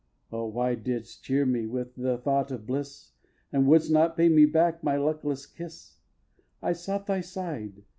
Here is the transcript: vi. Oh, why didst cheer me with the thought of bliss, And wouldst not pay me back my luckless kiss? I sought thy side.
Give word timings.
vi. 0.31 0.37
Oh, 0.37 0.47
why 0.47 0.73
didst 0.73 1.21
cheer 1.23 1.45
me 1.45 1.67
with 1.67 1.93
the 1.95 2.17
thought 2.17 2.49
of 2.49 2.65
bliss, 2.65 3.11
And 3.53 3.67
wouldst 3.67 3.91
not 3.91 4.17
pay 4.17 4.29
me 4.29 4.45
back 4.47 4.83
my 4.83 4.97
luckless 4.97 5.45
kiss? 5.45 5.99
I 6.59 6.73
sought 6.73 7.05
thy 7.05 7.21
side. 7.21 7.83